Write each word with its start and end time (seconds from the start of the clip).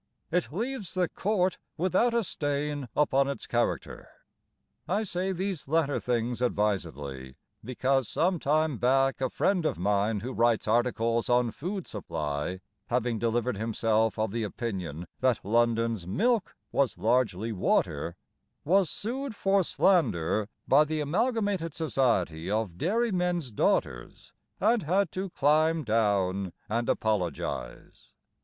It 0.31 0.51
leaves 0.51 0.95
the 0.95 1.07
court 1.07 1.59
without 1.77 2.11
a 2.15 2.23
stain 2.23 2.89
upon 2.95 3.27
its 3.27 3.45
character. 3.45 4.09
I 4.87 5.03
say 5.03 5.31
these 5.31 5.67
latter 5.67 5.99
things 5.99 6.41
advisedly, 6.41 7.35
Because 7.63 8.09
some 8.09 8.39
time 8.39 8.79
back 8.79 9.21
A 9.21 9.29
friend 9.29 9.63
of 9.63 9.77
mine 9.77 10.21
who 10.21 10.33
writes 10.33 10.67
articles 10.67 11.29
on 11.29 11.51
food 11.51 11.85
supply 11.85 12.61
Having 12.87 13.19
delivered 13.19 13.57
himself 13.57 14.17
of 14.17 14.31
the 14.31 14.41
opinion 14.41 15.05
That 15.19 15.45
London's 15.45 16.07
milk 16.07 16.55
was 16.71 16.97
largely 16.97 17.51
water, 17.51 18.15
Was 18.65 18.89
sued 18.89 19.35
for 19.35 19.63
slander 19.63 20.49
By 20.67 20.83
the 20.83 20.99
Amalgamated 21.01 21.75
Society 21.75 22.49
of 22.49 22.75
Dairymen's 22.75 23.51
Daughters, 23.51 24.33
And 24.59 24.81
had 24.81 25.11
to 25.11 25.29
climb 25.29 25.83
down 25.83 26.53
and 26.67 26.89
apologise. 26.89 28.13